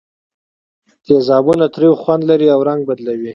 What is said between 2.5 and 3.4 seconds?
او رنګ بدلوي.